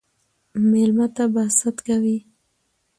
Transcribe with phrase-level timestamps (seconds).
[0.71, 2.17] ميلمه ته به ست کوئ